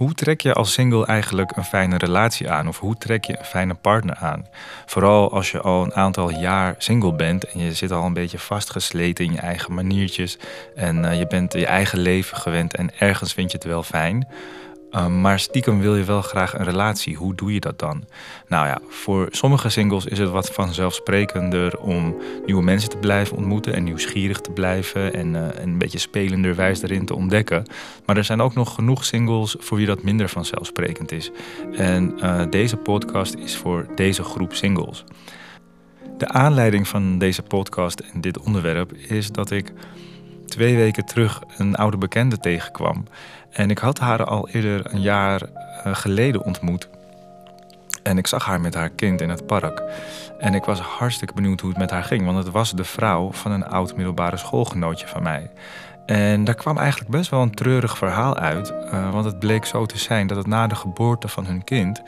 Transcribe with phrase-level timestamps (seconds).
[0.00, 2.68] Hoe trek je als single eigenlijk een fijne relatie aan?
[2.68, 4.46] Of hoe trek je een fijne partner aan?
[4.86, 8.38] Vooral als je al een aantal jaar single bent en je zit al een beetje
[8.38, 10.38] vastgesleten in je eigen maniertjes
[10.74, 14.28] en uh, je bent je eigen leven gewend en ergens vind je het wel fijn.
[14.90, 17.16] Ehm, maar stiekem wil je wel graag een relatie.
[17.16, 18.04] Hoe doe je dat dan?
[18.48, 22.16] Nou ja, voor sommige singles is het wat vanzelfsprekender om
[22.46, 27.06] nieuwe mensen te blijven ontmoeten en nieuwsgierig te blijven en, uh, een beetje spelenderwijs erin
[27.06, 27.64] te ontdekken.
[28.06, 31.30] Maar er zijn ook nog genoeg singles voor wie dat minder vanzelfsprekend is.
[31.72, 35.04] En uh, deze podcast is voor deze groep singles.
[36.18, 39.72] De aanleiding van deze podcast en dit onderwerp is dat ik
[40.50, 43.04] twee weken terug een oude bekende tegenkwam.
[43.50, 46.88] En ik had haar al eerder een jaar eh, geleden ontmoet.
[48.02, 49.82] En ik zag haar met haar kind in het park.
[50.38, 53.32] En ik was hartstikke benieuwd hoe het met haar ging, want het was de vrouw
[53.32, 55.50] van een oud middelbare schoolgenootje van mij.
[56.06, 59.86] En daar kwam eigenlijk best wel een treurig verhaal uit, uh, want het bleek zo
[59.86, 62.02] te zijn dat het na de geboorte van hun kind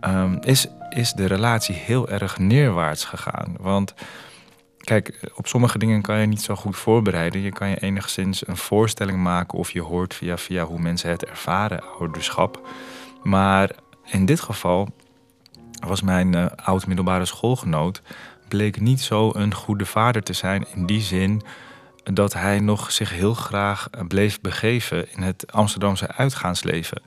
[0.00, 3.54] um, is, is de relatie heel erg neerwaarts gegaan.
[3.60, 3.94] Want
[4.84, 7.40] Kijk, op sommige dingen kan je niet zo goed voorbereiden.
[7.40, 11.24] Je kan je enigszins een voorstelling maken of je hoort via, via hoe mensen het
[11.24, 12.68] ervaren, ouderschap.
[13.22, 13.70] Maar
[14.04, 14.88] in dit geval
[15.86, 18.02] was mijn uh, oud-middelbare schoolgenoot...
[18.48, 21.42] bleek niet zo een goede vader te zijn in die zin
[22.02, 27.02] dat hij nog zich heel graag bleef begeven in het Amsterdamse uitgaansleven.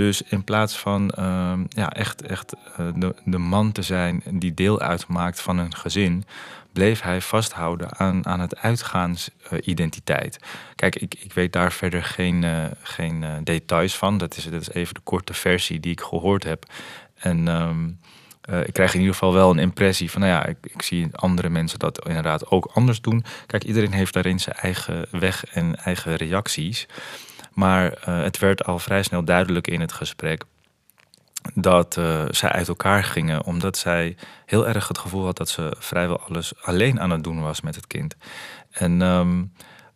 [0.00, 4.80] Dus in plaats van uh, ja, echt, echt uh, de, man te zijn die deel
[4.80, 6.24] uitmaakt van een gezin,
[6.72, 10.38] bleef hij vasthouden aan, aan het uitgaansidentiteit.
[10.74, 14.18] Kijk, ik, ik weet daar verder geen, uh, geen uh, details van.
[14.18, 16.64] Dat is, dat is even de korte versie die ik gehoord heb.
[17.14, 20.82] En uh, ik krijg in ieder geval wel een impressie van, nou ja, ik, ik,
[20.82, 23.24] zie andere mensen dat inderdaad ook anders doen.
[23.46, 26.86] Kijk, iedereen heeft daarin zijn eigen weg en eigen reacties.
[27.52, 30.44] Maar het werd al vrij snel duidelijk in het gesprek
[31.54, 35.76] dat uh, zij uit elkaar gingen omdat zij heel erg het gevoel had dat ze
[35.78, 38.16] vrijwel alles alleen aan het doen was met het kind.
[38.70, 39.52] En um,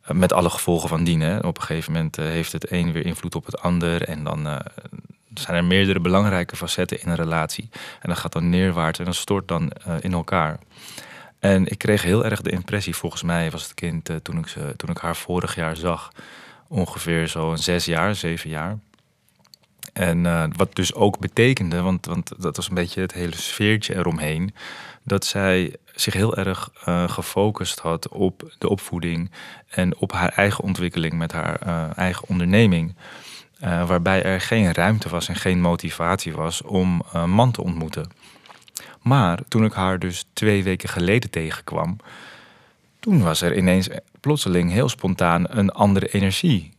[0.06, 1.20] met alle gevolgen van dien.
[1.20, 1.38] Hè.
[1.38, 4.02] Op een gegeven moment uh, heeft het een weer invloed op het ander.
[4.02, 4.62] En dan
[5.34, 7.68] zijn er meerdere belangrijke facetten in een relatie.
[8.00, 10.58] En dat gaat dan neerwaarts en dat stort dan in elkaar.
[11.38, 14.74] En ik kreeg heel erg de impressie, volgens mij was het kind toen, ik ze,
[14.76, 16.12] toen ik haar vorig jaar zag,
[16.68, 18.78] ongeveer zo'n zes jaar, zeven jaar.
[19.92, 23.96] En uh, wat dus ook betekende, want, want dat was een beetje het hele sfeertje
[23.96, 24.54] eromheen,
[25.02, 29.30] dat zij zich heel erg uh, gefocust had op de opvoeding
[29.68, 32.94] en op haar eigen ontwikkeling met haar uh, eigen onderneming.
[33.58, 38.10] waarbij er geen ruimte was en geen motivatie was om een man te ontmoeten.
[39.04, 41.96] Maar toen ik haar dus twee weken geleden tegenkwam,
[43.00, 43.88] toen was er ineens
[44.24, 46.72] plotseling heel spontaan een andere energie.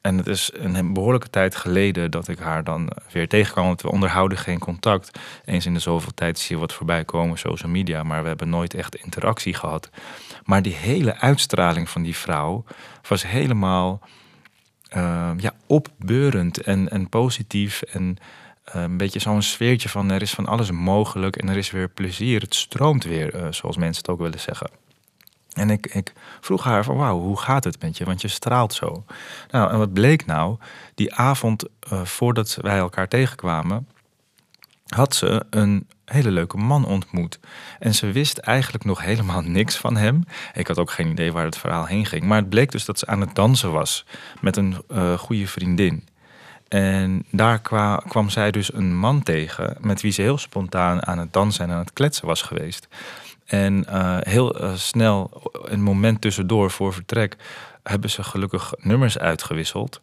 [0.00, 3.66] En het is een behoorlijke tijd geleden dat ik haar dan weer tegenkwam.
[3.66, 5.18] Want we onderhouden geen contact.
[5.44, 8.02] Eens in de zoveel tijd zie je wat voorbij komen, social media.
[8.02, 9.90] Maar we hebben nooit echt interactie gehad.
[10.44, 12.64] Maar die hele uitstraling van die vrouw
[13.08, 14.00] was helemaal
[14.96, 17.82] uh, ja, opbeurend en, en positief.
[17.82, 18.16] En
[18.74, 21.88] uh, een beetje zo'n sfeertje van er is van alles mogelijk en er is weer
[21.88, 22.40] plezier.
[22.40, 24.70] Het stroomt weer, uh, zoals mensen het ook willen zeggen.
[25.52, 28.04] En ik, ik vroeg haar van wauw, hoe gaat het met je?
[28.04, 29.04] Want je straalt zo.
[29.50, 30.56] Nou, en wat bleek nou?
[30.94, 33.88] Die avond uh, voordat wij elkaar tegenkwamen,
[34.86, 37.38] had ze een hele leuke man ontmoet.
[37.78, 40.24] En ze wist eigenlijk nog helemaal niks van hem.
[40.54, 42.24] Ik had ook geen idee waar het verhaal heen ging.
[42.24, 44.04] Maar het bleek dus dat ze aan het dansen was
[44.40, 46.08] met een uh, goede vriendin.
[46.68, 51.18] En daar kwa, kwam zij dus een man tegen met wie ze heel spontaan aan
[51.18, 52.88] het dansen en aan het kletsen was geweest.
[53.52, 55.30] En uh, heel uh, snel,
[55.62, 57.36] een moment tussendoor voor vertrek,
[57.82, 60.00] hebben ze gelukkig nummers uitgewisseld.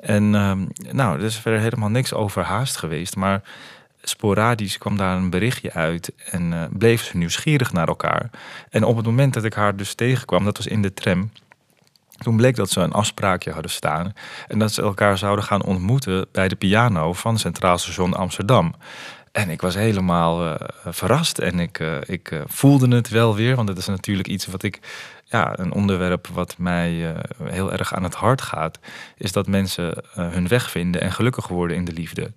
[0.00, 0.52] En uh,
[0.90, 3.16] nou, er is verder helemaal niks overhaast geweest.
[3.16, 3.42] Maar
[4.02, 8.30] sporadisch kwam daar een berichtje uit en uh, bleef ze nieuwsgierig naar elkaar.
[8.70, 11.30] En op het moment dat ik haar dus tegenkwam, dat was in de tram.
[12.16, 14.12] Toen bleek dat ze een afspraakje hadden staan
[14.48, 18.74] en dat ze elkaar zouden gaan ontmoeten bij de piano van Centraal Station Amsterdam.
[19.36, 20.54] En ik was helemaal uh,
[20.84, 24.46] verrast en ik, uh, ik uh, voelde het wel weer, want het is natuurlijk iets
[24.46, 24.78] wat ik,
[25.24, 28.78] ja, een onderwerp wat mij heel erg aan het hart gaat,
[29.16, 32.32] is dat mensen hun weg vinden en gelukkig worden in de liefde.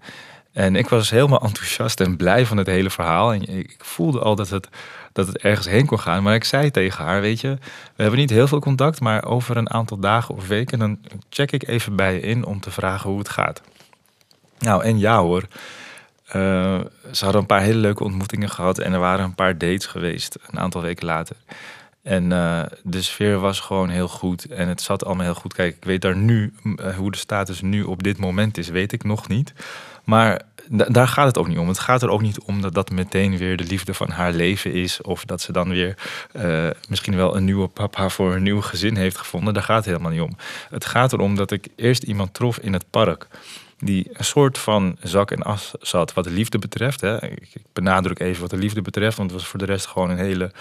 [0.51, 3.33] En ik was helemaal enthousiast en blij van het hele verhaal.
[3.33, 4.67] En ik voelde al dat het,
[5.13, 6.23] dat het ergens heen kon gaan.
[6.23, 7.57] Maar ik zei tegen haar, weet je,
[7.95, 10.99] we hebben niet heel veel contact, maar over een aantal dagen of weken, dan
[11.29, 13.61] check ik even bij je in om te vragen hoe het gaat.
[14.59, 15.47] Nou, en ja hoor.
[16.35, 16.79] Uh,
[17.11, 20.37] ze hadden een paar hele leuke ontmoetingen gehad en er waren een paar dates geweest
[20.47, 21.35] een aantal weken later.
[22.03, 25.53] En uh, de sfeer was gewoon heel goed en het zat allemaal heel goed.
[25.53, 28.91] Kijk, ik weet daar nu, uh, hoe de status nu op dit moment is, weet
[28.91, 29.53] ik nog niet.
[30.03, 31.67] Maar daar gaat het ook niet om.
[31.67, 34.73] Het gaat er ook niet om dat dat meteen weer de liefde van haar leven
[34.73, 35.01] is.
[35.01, 35.95] Of dat ze dan weer
[36.89, 39.53] misschien wel een nieuwe papa voor een nieuw gezin heeft gevonden.
[39.53, 40.35] Daar gaat het helemaal niet om.
[40.69, 43.27] Het gaat erom dat ik eerst iemand trof in het park
[43.79, 47.01] die een soort van zak en as zat wat de liefde betreft.
[47.01, 47.25] Hè.
[47.25, 50.17] Ik, benadruk even wat de liefde betreft, want het was voor de rest gewoon een
[50.17, 50.51] hele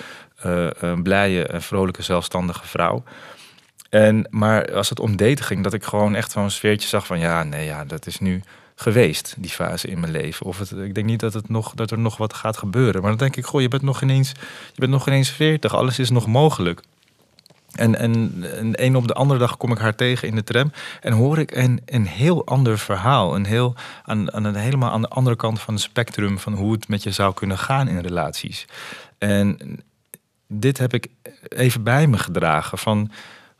[0.46, 3.02] uh, uh, blije en vrolijke, zelfstandige vrouw.
[3.90, 7.18] En, maar als het om daten ging, dat ik gewoon echt zo'n sfeertje zag van
[7.18, 8.42] ja, nee, ja, dat is nu
[8.74, 10.46] geweest, die fase in mijn leven.
[10.46, 13.00] Of het, ik denk niet dat, het nog, dat er nog wat gaat gebeuren.
[13.00, 14.28] Maar dan denk ik, goh, je bent nog ineens,
[14.72, 16.82] je bent nog ineens 40, alles is nog mogelijk.
[17.78, 20.72] En, en, en een op de andere dag kom ik haar tegen in de tram
[21.00, 23.34] en hoor ik een, een heel ander verhaal.
[23.34, 26.72] Een heel, aan, aan een, helemaal aan de andere kant van het spectrum van hoe
[26.72, 28.64] het met je zou kunnen gaan in relaties.
[29.18, 29.58] En
[30.46, 31.06] dit heb ik
[31.48, 33.10] even bij me gedragen van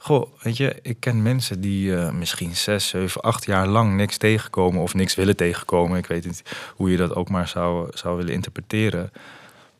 [0.00, 4.16] Goh, weet je, ik ken mensen die uh, misschien zes, zeven, acht jaar lang niks
[4.16, 5.98] tegenkomen of niks willen tegenkomen.
[5.98, 6.42] Ik weet niet
[6.76, 9.12] hoe je dat ook maar zou, zou willen interpreteren.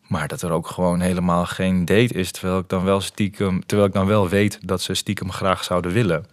[0.09, 3.89] Maar dat er ook gewoon helemaal geen date is, terwijl ik dan wel stiekem, terwijl
[3.89, 6.27] ik dan wel weet dat ze stiekem graag zouden willen.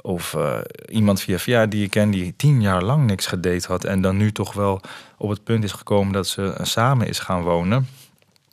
[0.00, 0.58] Of uh,
[0.88, 4.16] iemand via via die je ken die tien jaar lang niks gedate had en dan
[4.16, 4.80] nu toch wel
[5.16, 7.88] op het punt is gekomen dat ze samen is gaan wonen.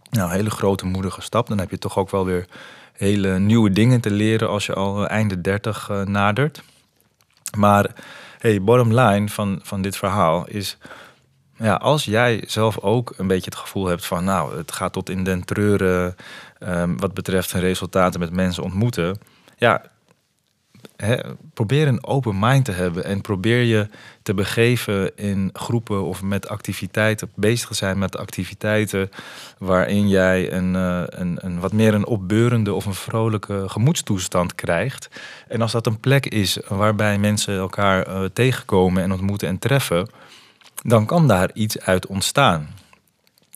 [0.10, 1.48] Nou, hele grote moedige stap.
[1.48, 2.46] Dan heb je toch ook wel weer
[2.94, 6.64] hele nieuwe dingen te leren als je al einde 30 uh, nadert.
[7.58, 7.94] Maar
[8.40, 10.78] hey, bottom line van, van dit verhaal is.
[11.62, 15.10] Ja, als jij zelf ook een beetje het gevoel hebt van, nou, het gaat tot
[15.10, 16.16] in den treuren
[16.60, 19.20] um, wat betreft resultaten met mensen ontmoeten.
[19.58, 19.82] Ja,
[21.54, 23.88] probeer een open mind te hebben en probeer je
[24.22, 29.10] te begeven in groepen of met activiteiten, bezig te zijn met activiteiten
[29.58, 35.10] waarin jij een, uh, een, een, wat meer een opbeurende of een vrolijke gemoedstoestand krijgt.
[35.48, 40.08] En als dat een plek is waarbij mensen elkaar uh, tegenkomen en ontmoeten en treffen,
[40.82, 42.68] dan kan daar iets uit ontstaan.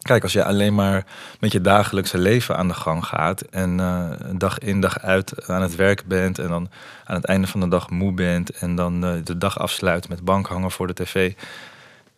[0.02, 1.06] Kijk, als je alleen maar
[1.40, 5.62] met je dagelijkse leven aan de gang gaat en uh, dag in dag uit aan
[5.62, 6.70] het werk bent en dan
[7.04, 10.24] aan het einde van de dag moe bent en dan uh, de dag afsluit met
[10.24, 11.34] bankhangen voor de tv,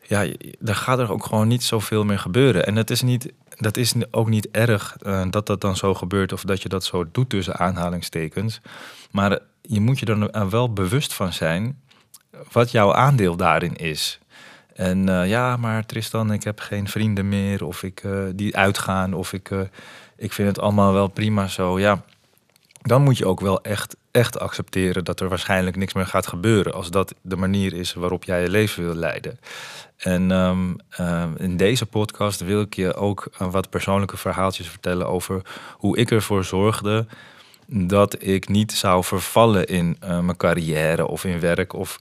[0.02, 0.28] ja,
[0.60, 2.66] daar gaat er ook gewoon niet zoveel meer gebeuren.
[2.66, 6.34] En dat is, niet, dat is ook niet erg uh, dat dat dan zo gebeurt
[6.34, 8.62] of dat je dat zo doet tussen aanhalingstekens.
[9.12, 11.82] Maar je moet je er wel bewust van zijn
[12.52, 14.20] wat jouw aandeel daarin is.
[14.78, 17.66] En uh, ja, maar Tristan, ik heb geen vrienden meer.
[17.66, 19.14] Of ik uh, die uitgaan.
[19.14, 19.60] Of ik, uh,
[20.18, 21.80] ik vind het allemaal wel prima zo.
[21.80, 22.04] Ja,
[22.82, 26.74] dan moet je ook wel echt, echt accepteren dat er waarschijnlijk niks meer gaat gebeuren.
[26.74, 29.40] Als dat de manier is waarop jij je leven wil leiden.
[29.98, 30.78] En um,
[31.38, 35.42] in deze podcast wil ik je ook wat persoonlijke verhaaltjes vertellen over
[35.74, 37.06] hoe ik ervoor zorgde
[37.68, 41.98] dat ik niet zou vervallen in mijn carrière of in werk of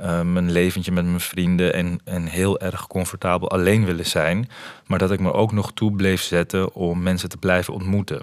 [0.00, 4.50] uh, mijn leventje met mijn vrienden en, heel erg comfortabel alleen willen zijn.
[4.86, 8.22] Maar dat ik me ook nog toe bleef zetten om mensen te blijven ontmoeten.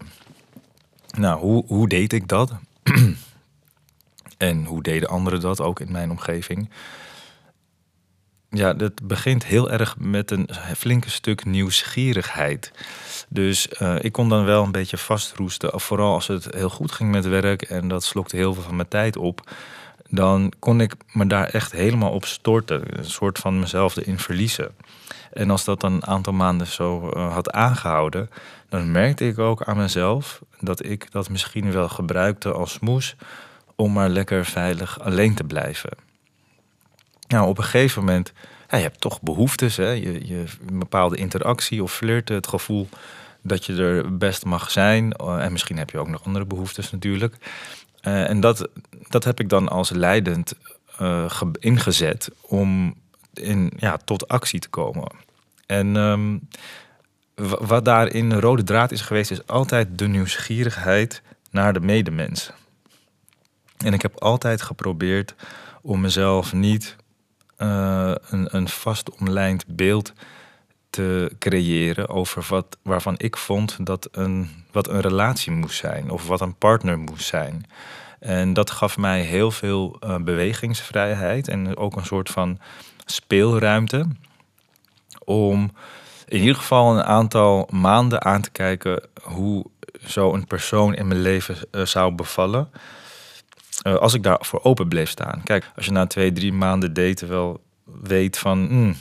[1.17, 2.51] Nou, hoe, hoe deed ik dat?
[4.37, 6.69] en hoe deden anderen dat ook in mijn omgeving?
[8.49, 12.71] Ja, dat begint heel erg met een flinke stuk nieuwsgierigheid.
[13.29, 15.79] Dus uh, ik kon dan wel een beetje vastroesten.
[15.79, 18.87] Vooral als het heel goed ging met werk en dat slokte heel veel van mijn
[18.87, 19.51] tijd op
[20.09, 22.97] dan kon ik me daar echt helemaal op storten.
[22.97, 24.75] Een soort van mezelf erin verliezen.
[25.33, 28.29] En als dat dan een aantal maanden zo uh, had aangehouden,
[28.69, 33.15] dan merkte ik ook aan mezelf dat ik dat misschien wel gebruikte als smoes
[33.75, 35.91] om maar lekker veilig alleen te blijven.
[37.27, 38.33] Nou, op een gegeven moment,
[38.69, 39.89] je hebt toch behoeftes, hè?
[39.89, 42.89] Je, je, een bepaalde interactie of flirten, het gevoel
[43.41, 45.11] dat je er best mag zijn.
[45.11, 47.35] Eh, en misschien heb je ook nog andere behoeftes natuurlijk.
[48.07, 48.69] Uh, en dat,
[49.09, 50.53] dat heb ik dan als leidend
[51.01, 52.95] uh, ingezet om
[53.33, 55.11] in, ja, tot actie te komen.
[55.65, 56.47] En um,
[57.59, 61.21] wat daarin een rode draad is geweest, is altijd de nieuwsgierigheid
[61.51, 62.51] naar de medemens.
[63.77, 65.35] En ik heb altijd geprobeerd
[65.81, 66.95] om mezelf niet
[67.57, 70.13] uh, een, een vast omlijnd beeld
[71.39, 76.41] creëren over wat, waarvan ik vond dat een, wat een relatie moest zijn of wat
[76.41, 77.65] een partner moest zijn.
[78.19, 82.59] En dat gaf mij heel veel uh, bewegingsvrijheid en ook een soort van
[83.05, 84.05] speelruimte
[85.23, 85.71] om
[86.27, 89.65] in ieder geval een aantal maanden aan te kijken hoe
[89.99, 92.69] zo'n persoon in mijn leven uh, zou bevallen.
[93.87, 95.41] Uh, als ik daarvoor open bleef staan.
[95.43, 98.59] Kijk, als je na twee, drie maanden daten wel weet van...
[98.59, 98.95] Mm,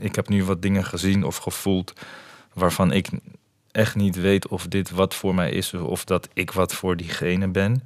[0.00, 1.92] ik heb nu wat dingen gezien of gevoeld
[2.52, 3.08] waarvan ik
[3.70, 7.48] echt niet weet of dit wat voor mij is of dat ik wat voor diegene
[7.48, 7.82] ben,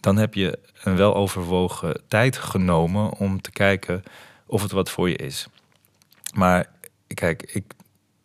[0.00, 4.02] dan heb je een weloverwogen tijd genomen om te kijken
[4.46, 5.46] of het wat voor je is.
[6.34, 6.66] Maar
[7.06, 7.64] kijk, ik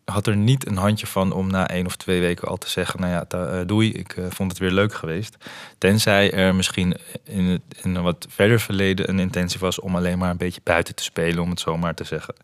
[0.05, 2.99] had er niet een handje van om na één of twee weken al te zeggen:
[2.99, 5.37] Nou ja, uh, doei, ik uh, vond het weer leuk geweest.
[5.77, 10.17] Tenzij er misschien in, het, in een wat verder verleden een intentie was om alleen
[10.17, 12.35] maar een beetje buiten te spelen, om het zo maar te zeggen.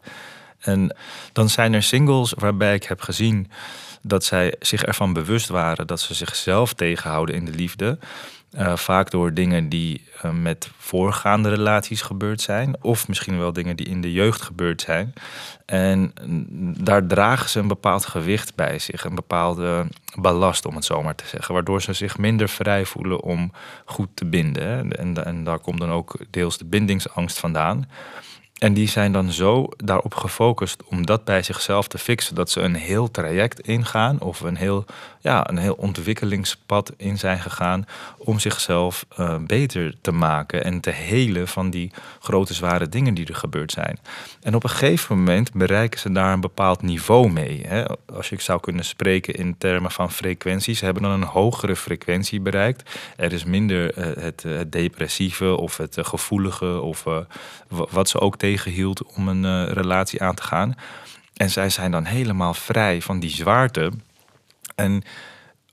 [0.59, 0.95] En
[1.33, 3.51] dan zijn er singles waarbij ik heb gezien
[4.01, 7.97] dat zij zich ervan bewust waren dat ze zichzelf tegenhouden in de liefde.
[8.57, 13.75] Uh, vaak door dingen die uh, met voorgaande relaties gebeurd zijn, of misschien wel dingen
[13.75, 15.13] die in de jeugd gebeurd zijn.
[15.65, 16.13] En
[16.77, 21.15] daar dragen ze een bepaald gewicht bij zich, een bepaalde ballast, om het zo maar
[21.15, 23.51] te zeggen, waardoor ze zich minder vrij voelen om
[23.85, 24.97] goed te binden.
[24.97, 27.87] En, en daar komt dan ook deels de bindingsangst vandaan.
[28.59, 32.35] En die zijn dan zo daarop gefocust om dat bij zichzelf te fixen.
[32.35, 34.85] Dat ze een heel traject ingaan of een heel,
[35.19, 37.85] ja, een heel ontwikkelingspad in zijn gegaan.
[38.17, 43.27] Om zichzelf uh, beter te maken en te helen van die grote zware dingen die
[43.27, 43.99] er gebeurd zijn.
[44.41, 47.63] En op een gegeven moment bereiken ze daar een bepaald niveau mee.
[47.67, 47.83] Hè?
[48.13, 50.79] Als je zou kunnen spreken in termen van frequenties.
[50.79, 52.89] Ze hebben dan een hogere frequentie bereikt.
[53.17, 57.05] Er is minder uh, het, het, depressieve of het gevoelige of
[57.67, 60.75] wat ze ook tegen tegenhield om een uh, relatie aan te gaan.
[61.33, 63.91] En zij zijn dan helemaal vrij van die zwaarte.
[64.75, 65.03] En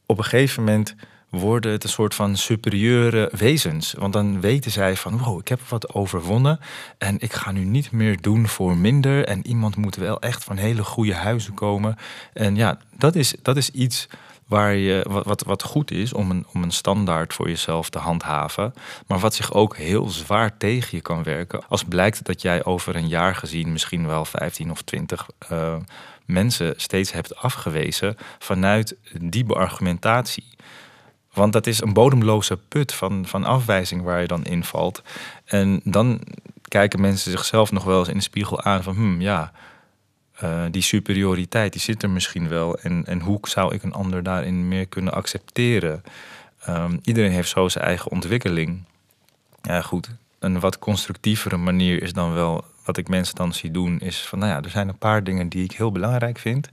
[0.06, 0.94] op een gegeven moment
[1.28, 3.92] worden het een soort van superieure wezens.
[3.92, 6.58] Want dan weten zij van, wow, ik heb wat overwonnen
[6.98, 9.24] en ik ga nu niet meer doen voor minder.
[9.24, 11.96] En iemand moet wel echt van hele goede huizen komen.
[12.32, 14.08] En ja, dat is, dat is iets
[14.46, 18.74] waar je, wat, wat goed is om een, om een standaard voor jezelf te handhaven,
[19.06, 21.68] maar wat zich ook heel zwaar tegen je kan werken.
[21.68, 25.80] Als blijkt dat jij over een jaar gezien misschien wel 15 of 20 uh, eh,
[26.24, 30.46] mensen steeds hebt afgewezen vanuit die beargumentatie.
[31.32, 35.02] Want dat is een bodemloze put van, van afwijzing waar je dan invalt.
[35.44, 36.20] En dan
[36.68, 39.52] kijken mensen zichzelf nog wel eens in de spiegel aan van, hmm, ja,
[40.42, 42.78] uh, die superioriteit, die zit er misschien wel.
[42.78, 46.02] En, en hoe zou ik een ander daarin meer kunnen accepteren?
[46.68, 48.84] Um, iedereen heeft zo zijn eigen ontwikkeling.
[49.62, 50.10] Ja, goed.
[50.38, 54.38] Een wat constructievere manier is dan wel wat ik mensen dan zie doen, is van
[54.38, 56.68] nou ja, er zijn een paar dingen die ik heel belangrijk vind.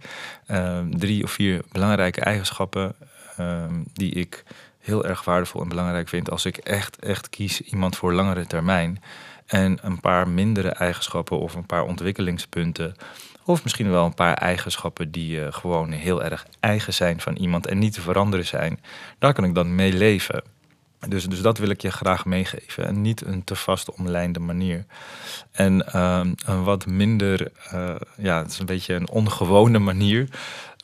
[0.47, 2.95] Um, drie of vier belangrijke eigenschappen
[3.39, 4.43] um, die ik
[4.79, 9.03] heel erg waardevol en belangrijk vind als ik echt, echt kies iemand voor langere termijn.
[9.45, 12.95] En een paar mindere eigenschappen of een paar ontwikkelingspunten
[13.45, 17.67] of misschien wel een paar eigenschappen die uh, gewoon heel erg eigen zijn van iemand
[17.67, 18.79] en niet te veranderen zijn.
[19.19, 20.43] Daar kan ik dan mee leven.
[21.07, 22.85] Dus, dus dat wil ik je graag meegeven.
[22.85, 24.85] En niet een te vast omlijnde manier.
[25.51, 30.27] En uh, een wat minder, uh, ja, het is een beetje een ongewone manier.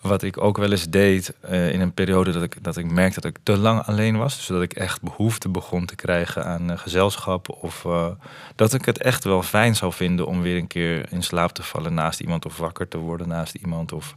[0.01, 3.21] Wat ik ook wel eens deed uh, in een periode dat ik, dat ik merkte
[3.21, 4.35] dat ik te lang alleen was.
[4.35, 7.49] Dus dat ik echt behoefte begon te krijgen aan uh, gezelschap.
[7.49, 8.07] Of uh,
[8.55, 11.63] dat ik het echt wel fijn zou vinden om weer een keer in slaap te
[11.63, 12.45] vallen naast iemand.
[12.45, 13.91] Of wakker te worden naast iemand.
[13.91, 14.15] Of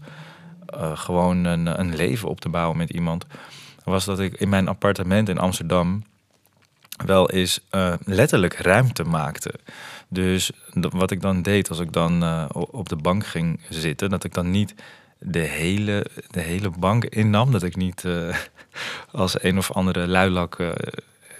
[0.94, 3.26] gewoon een, een leven op te bouwen met iemand.
[3.84, 6.04] Was dat ik in mijn appartement in Amsterdam
[7.06, 7.60] wel eens
[8.04, 9.54] letterlijk ruimte maakte.
[10.08, 14.34] Dus wat ik dan deed als ik dan op de bank ging zitten, dat ik
[14.34, 14.74] dan niet
[15.22, 17.52] de hele, de hele bank innam.
[17.52, 18.36] Dat ik niet uh,
[19.10, 20.70] als een of andere luilak uh,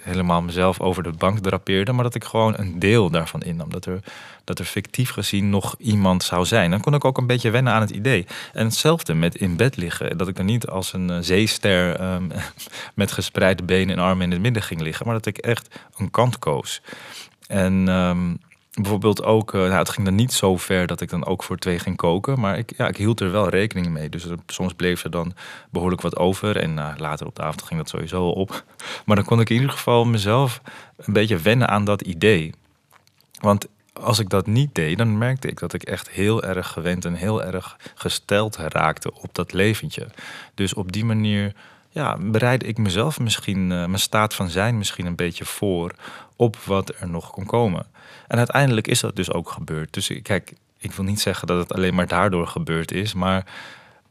[0.01, 1.91] helemaal mezelf over de bank drapeerde.
[1.91, 3.69] Maar dat ik gewoon een deel daarvan innam.
[3.69, 3.99] Dat er,
[4.43, 6.71] dat er fictief gezien nog iemand zou zijn.
[6.71, 8.25] Dan kon ik ook een beetje wennen aan het idee.
[8.53, 10.17] En hetzelfde met in bed liggen.
[10.17, 12.31] Dat ik dan niet als een uh, zeester um,
[12.93, 15.05] met gespreide benen en armen in het midden ging liggen.
[15.05, 16.81] Maar dat ik echt een kant koos.
[17.47, 17.87] En...
[17.87, 18.39] Um,
[18.73, 21.57] bijvoorbeeld ook, uh, nou, het ging dan niet zo ver dat ik dan ook voor
[21.57, 22.39] twee ging koken.
[22.39, 24.09] Maar ik, ja, ik hield er wel rekening mee.
[24.09, 25.33] Dus soms bleef er dan
[25.69, 26.57] behoorlijk wat over.
[26.57, 28.63] En uh, later op de avond ging dat sowieso op.
[29.05, 30.61] Maar dan kon ik in ieder geval mezelf
[30.97, 32.53] een beetje wennen aan dat idee.
[33.39, 37.05] Want als ik dat niet deed, dan merkte ik dat ik echt heel erg gewend
[37.05, 40.07] en heel erg gesteld raakte op dat leventje.
[40.53, 41.53] Dus op die manier
[41.93, 45.91] ja, bereid ik mezelf misschien, uh, mijn staat van zijn misschien een beetje voor
[46.35, 47.85] op wat er nog kon komen.
[48.27, 49.93] En uiteindelijk is dat dus ook gebeurd.
[49.93, 53.45] Dus kijk, ik wil niet zeggen dat het alleen maar daardoor gebeurd is, maar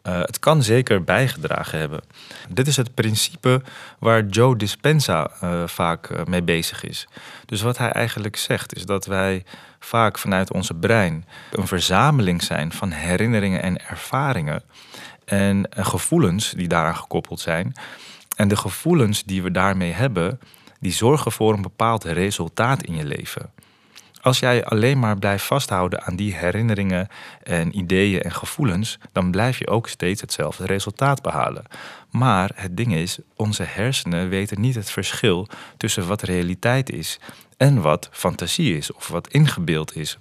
[0.06, 2.00] uh, het kan zeker bijgedragen hebben.
[2.48, 3.62] Dit is het principe
[3.98, 7.08] waar Joe Dispenza uh, vaak mee bezig is.
[7.46, 9.44] Dus wat hij eigenlijk zegt is dat wij
[9.78, 14.62] vaak vanuit onze brein een verzameling zijn van herinneringen en ervaringen
[15.32, 17.72] en gevoelens die daaraan gekoppeld zijn.
[18.36, 20.40] En de gevoelens die we daarmee hebben,
[20.80, 23.50] die zorgen voor een bepaald resultaat in je leven.
[24.20, 27.08] Als jij alleen maar blijft vasthouden aan die herinneringen
[27.42, 31.64] en ideeën en gevoelens, dan blijf je ook steeds hetzelfde resultaat behalen.
[32.10, 37.18] Maar het ding is, onze hersenen weten niet het verschil tussen wat realiteit is
[37.56, 40.18] en wat fantasie is of wat ingebeeld is.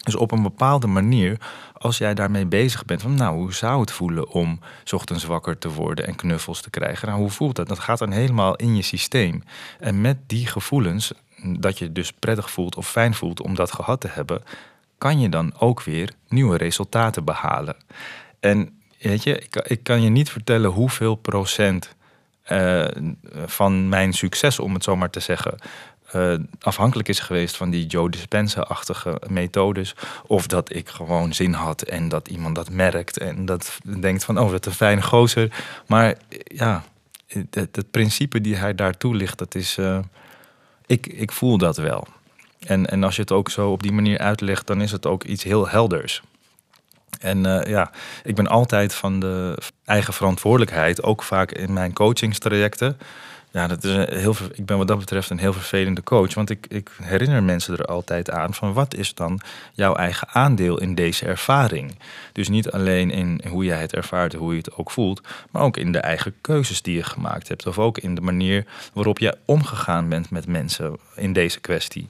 [0.00, 1.40] Dus op een bepaalde manier,
[1.78, 5.70] als jij daarmee bezig bent, van nou, hoe zou het voelen om ochtends wakker te
[5.70, 7.08] worden en knuffels te krijgen?
[7.08, 7.68] Nou, hoe voelt dat?
[7.68, 9.42] Dat gaat dan helemaal in je systeem.
[9.80, 14.00] En met die gevoelens, dat je dus prettig voelt of fijn voelt om dat gehad
[14.00, 14.42] te hebben,
[14.98, 17.76] kan je dan ook weer nieuwe resultaten behalen.
[18.40, 21.94] En weet je, ik, ik kan je niet vertellen hoeveel procent
[22.52, 22.86] uh,
[23.46, 25.58] van mijn succes, om het zo maar te zeggen,
[26.14, 29.94] uh, afhankelijk is geweest van die Joe Dispenza-achtige methodes.
[30.26, 34.38] Of dat ik gewoon zin had en dat iemand dat merkt en dat denkt van,
[34.38, 35.52] oh, wat een fijne gozer.
[35.86, 36.14] Maar
[36.44, 36.84] ja,
[37.50, 39.98] het, principe die hij daar toelicht, dat is, uh,
[40.86, 42.06] ik, ik voel dat wel.
[42.60, 45.24] En, en als je het ook zo op die manier uitlegt, dan is het ook
[45.24, 46.22] iets heel helders.
[47.20, 47.90] En uh, ja,
[48.24, 52.98] ik ben altijd van de eigen verantwoordelijkheid, ook vaak in mijn coachingstrajecten.
[53.52, 56.34] Ja, dat is heel, ik ben wat dat betreft een heel vervelende coach.
[56.34, 59.40] Want ik, ik herinner mensen er altijd aan van wat is dan
[59.72, 61.98] jouw eigen aandeel in deze ervaring.
[62.32, 65.76] Dus niet alleen in hoe jij het ervaart, hoe je het ook voelt, maar ook
[65.76, 67.66] in de eigen keuzes die je gemaakt hebt.
[67.66, 72.06] Of ook in de manier waarop je omgegaan bent met mensen in deze kwestie.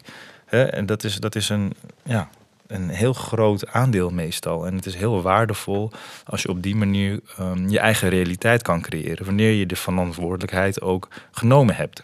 [0.46, 2.28] en dat is, dat is een, ja,
[2.70, 4.66] een heel groot aandeel meestal.
[4.66, 5.90] En het is heel waardevol
[6.24, 9.24] als je op die manier um, je eigen realiteit kan creëren.
[9.24, 12.02] Wanneer je de verantwoordelijkheid ook genomen hebt.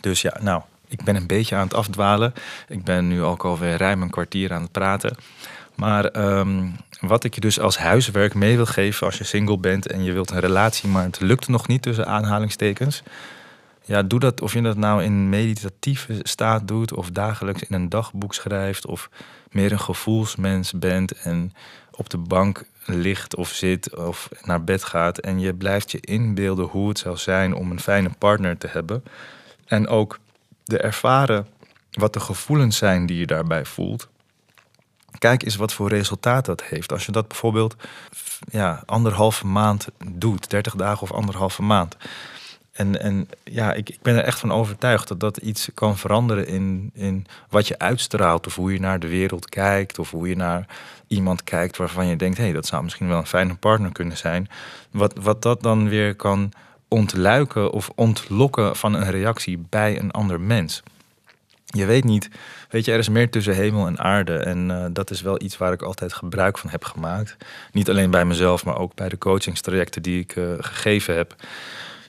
[0.00, 2.32] Dus ja, nou, ik ben een beetje aan het afdwalen.
[2.68, 5.16] Ik ben nu ook alweer ruim een kwartier aan het praten.
[5.74, 9.86] Maar um, wat ik je dus als huiswerk mee wil geven als je single bent
[9.86, 13.02] en je wilt een relatie, maar het lukt nog niet tussen aanhalingstekens.
[13.84, 17.88] Ja, doe dat of je dat nou in meditatieve staat doet of dagelijks in een
[17.88, 19.08] dagboek schrijft of
[19.52, 21.52] meer een gevoelsmens bent en
[21.90, 26.64] op de bank ligt of zit of naar bed gaat en je blijft je inbeelden
[26.64, 29.04] hoe het zou zijn om een fijne partner te hebben
[29.66, 30.18] en ook
[30.64, 31.46] de ervaren
[31.90, 34.08] wat de gevoelens zijn die je daarbij voelt.
[35.18, 36.92] Kijk eens wat voor resultaat dat heeft.
[36.92, 37.76] Als je dat bijvoorbeeld
[38.50, 41.96] ja, anderhalve maand doet, 30 dagen of anderhalve maand.
[42.72, 46.46] En, en ja, ik, ik ben er echt van overtuigd dat dat iets kan veranderen
[46.46, 48.46] in, in wat je uitstraalt.
[48.46, 49.98] Of hoe je naar de wereld kijkt.
[49.98, 50.66] Of hoe je naar
[51.06, 54.16] iemand kijkt waarvan je denkt: hé, hey, dat zou misschien wel een fijne partner kunnen
[54.16, 54.48] zijn.
[54.90, 56.52] Wat, wat dat dan weer kan
[56.88, 60.82] ontluiken of ontlokken van een reactie bij een ander mens.
[61.64, 62.30] Je weet niet,
[62.68, 64.36] weet je, er is meer tussen hemel en aarde.
[64.36, 67.36] En uh, dat is wel iets waar ik altijd gebruik van heb gemaakt.
[67.72, 71.34] Niet alleen bij mezelf, maar ook bij de coachingstrajecten die ik uh, gegeven heb.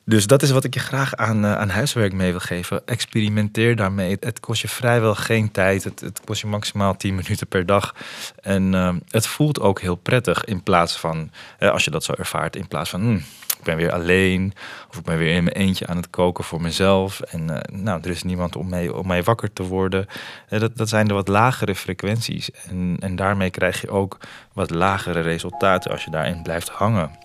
[0.05, 2.81] Dus dat is wat ik je graag aan, uh, aan huiswerk mee wil geven.
[2.85, 4.17] Experimenteer daarmee.
[4.19, 5.83] Het kost je vrijwel geen tijd.
[5.83, 7.95] Het, het kost je maximaal 10 minuten per dag.
[8.41, 12.13] En uh, het voelt ook heel prettig in plaats van, uh, als je dat zo
[12.13, 13.01] ervaart, in plaats van.
[13.01, 13.23] Hmm,
[13.57, 14.53] ik ben weer alleen,
[14.89, 17.19] of ik ben weer in mijn eentje aan het koken voor mezelf.
[17.19, 20.05] En nou, er is niemand om mij, om wakker te worden.
[20.49, 22.51] dat, dat zijn de wat lagere frequenties.
[22.51, 24.17] En, en daarmee krijg je ook
[24.53, 27.22] wat lagere resultaten als je daarin blijft hangen.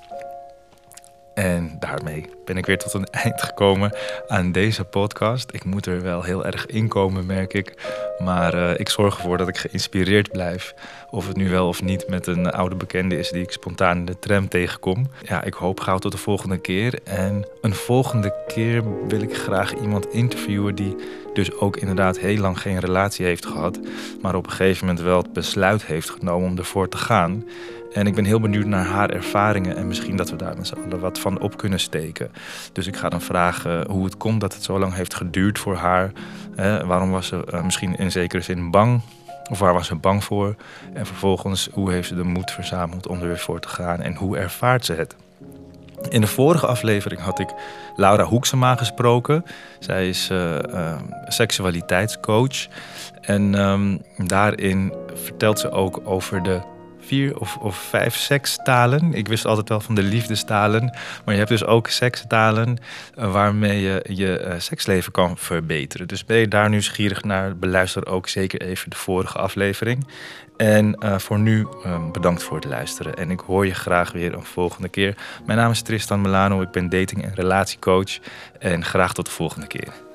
[1.38, 3.92] En daarmee ben ik weer tot een eind gekomen
[4.28, 5.54] aan deze podcast.
[5.54, 7.74] Ik moet er wel heel erg in komen, merk ik.
[8.18, 10.74] Maar uh, ik zorg ervoor dat ik geïnspireerd blijf.
[11.10, 14.04] Of het nu wel of niet met een oude bekende is die ik spontaan in
[14.04, 15.06] de tram tegenkom.
[15.22, 16.98] Ja, ik hoop gauw tot de volgende keer.
[17.04, 20.96] En een volgende keer wil ik graag iemand interviewen die
[21.32, 23.80] dus ook inderdaad heel lang geen relatie heeft gehad.
[24.22, 27.44] Maar op een gegeven moment wel het besluit heeft genomen om ervoor te gaan.
[27.92, 30.74] En ik ben heel benieuwd naar haar ervaringen en misschien dat we daar met z'n
[30.84, 32.30] allen wat van op kunnen steken.
[32.72, 35.76] Dus ik ga dan vragen hoe het komt dat het zo lang heeft geduurd voor
[35.76, 36.12] haar.
[36.86, 39.00] waarom was ze uh, misschien in zekere zin bang?
[39.50, 40.54] Of waar was ze bang voor?
[40.92, 44.00] En vervolgens, hoe heeft ze de moed verzameld om er weer voor te gaan?
[44.00, 45.16] En hoe ervaart ze het?
[46.08, 47.54] In de vorige aflevering had ik
[47.96, 49.44] Laura Hoeksema gesproken.
[49.78, 52.66] Zij is uh, uh, seksualiteitscoach.
[53.20, 56.60] En um, daarin vertelt ze ook over de
[57.08, 59.14] vier of, of vijf sekstalen.
[59.14, 60.96] Ik wist altijd wel van de liefdestalen.
[61.24, 62.78] Maar je hebt dus ook sekstalen
[63.18, 66.08] uh, waarmee je je uh, seksleven kan verbeteren.
[66.08, 70.06] Dus ben je daar nieuwsgierig naar, beluister ook zeker even de vorige aflevering.
[70.56, 73.14] En uh, voor nu um, bedankt voor het luisteren.
[73.14, 75.14] En ik hoor je graag weer een volgende keer.
[75.46, 76.60] Mijn naam is Tristan Milano.
[76.60, 78.18] Ik ben dating- en relatiecoach.
[78.58, 80.07] En graag tot de volgende keer.